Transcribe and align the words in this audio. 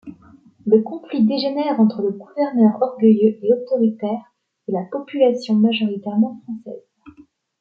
Le 0.65 0.81
conflit 0.81 1.23
dégénère 1.23 1.79
entre 1.79 2.01
le 2.01 2.09
gouverneur 2.09 2.81
orgueilleux 2.81 3.37
et 3.39 3.53
autoritaire 3.53 4.33
et 4.67 4.71
la 4.71 4.81
population 4.91 5.53
majoritairement 5.55 6.41
française. 6.41 6.83